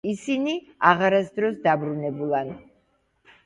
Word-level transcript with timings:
ისინი 0.11 0.55
აღარასდროს 0.93 1.61
დაბრუნებულან. 1.67 2.53